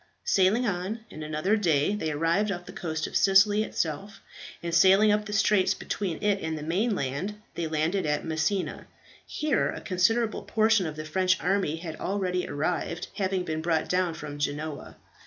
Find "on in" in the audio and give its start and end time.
0.65-1.21